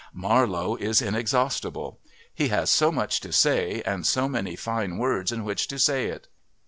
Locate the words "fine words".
4.55-5.31